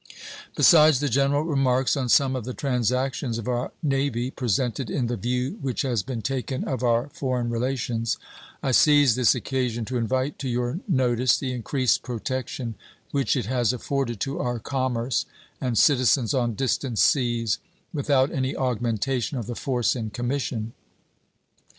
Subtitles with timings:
[0.55, 5.15] Besides the general remarks on some of the transactions of our Navy presented in the
[5.15, 8.17] view which has been taken of our foreign relations,
[8.63, 12.73] I seize this occasion to invite to your notice the increased protection
[13.11, 15.27] which it has afforded to our commerce
[15.61, 17.59] and citizens on distant seas
[17.93, 20.73] without any augmentation of the force in commission.